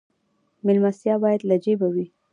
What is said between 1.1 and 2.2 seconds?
باید له جیبه وي